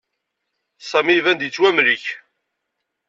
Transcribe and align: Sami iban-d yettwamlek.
Sami 0.89 1.13
iban-d 1.15 1.41
yettwamlek. 1.45 2.03